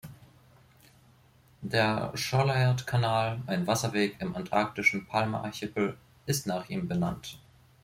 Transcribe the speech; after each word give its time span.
Der 1.61 2.11
Schollaert-Kanal, 2.15 3.39
ein 3.45 3.67
Wasserweg 3.67 4.19
im 4.19 4.35
antarktischen 4.35 5.05
Palmer-Archipel, 5.05 5.95
ist 6.25 6.47
nach 6.47 6.67
ihm 6.69 6.87
benannt. 6.87 7.37